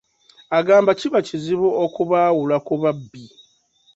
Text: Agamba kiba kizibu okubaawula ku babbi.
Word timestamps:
Agamba 0.59 0.91
kiba 0.99 1.19
kizibu 1.27 1.67
okubaawula 1.85 2.57
ku 2.67 2.73
babbi. 2.81 3.25